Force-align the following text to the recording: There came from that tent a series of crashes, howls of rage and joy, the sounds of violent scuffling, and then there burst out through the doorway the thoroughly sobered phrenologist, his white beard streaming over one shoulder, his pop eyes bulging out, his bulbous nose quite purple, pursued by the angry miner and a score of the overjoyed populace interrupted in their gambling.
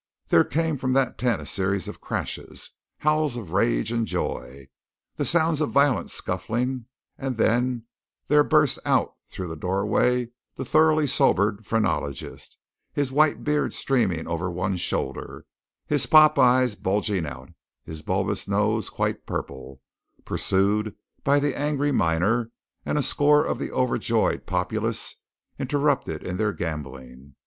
There 0.29 0.43
came 0.43 0.77
from 0.77 0.93
that 0.93 1.19
tent 1.19 1.43
a 1.43 1.45
series 1.45 1.87
of 1.87 2.01
crashes, 2.01 2.71
howls 2.97 3.35
of 3.35 3.51
rage 3.51 3.91
and 3.91 4.07
joy, 4.07 4.67
the 5.15 5.25
sounds 5.25 5.61
of 5.61 5.69
violent 5.69 6.09
scuffling, 6.09 6.85
and 7.19 7.37
then 7.37 7.83
there 8.27 8.43
burst 8.43 8.79
out 8.83 9.15
through 9.29 9.47
the 9.47 9.55
doorway 9.55 10.31
the 10.55 10.65
thoroughly 10.65 11.05
sobered 11.05 11.67
phrenologist, 11.67 12.57
his 12.91 13.11
white 13.11 13.43
beard 13.43 13.73
streaming 13.73 14.27
over 14.27 14.49
one 14.49 14.75
shoulder, 14.75 15.45
his 15.85 16.07
pop 16.07 16.39
eyes 16.39 16.73
bulging 16.73 17.27
out, 17.27 17.49
his 17.83 18.01
bulbous 18.01 18.47
nose 18.47 18.89
quite 18.89 19.27
purple, 19.27 19.81
pursued 20.25 20.95
by 21.23 21.39
the 21.39 21.55
angry 21.55 21.91
miner 21.91 22.49
and 22.87 22.97
a 22.97 23.03
score 23.03 23.45
of 23.45 23.59
the 23.59 23.71
overjoyed 23.71 24.47
populace 24.47 25.17
interrupted 25.59 26.23
in 26.23 26.37
their 26.37 26.53
gambling. 26.53 27.35